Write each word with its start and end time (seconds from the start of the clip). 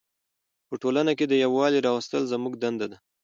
په 0.67 0.75
ټولنه 0.81 1.11
کې 1.17 1.25
د 1.27 1.33
یووالي 1.43 1.79
راوستل 1.87 2.21
زموږ 2.33 2.53
دنده 2.63 2.87
ده. 2.91 2.97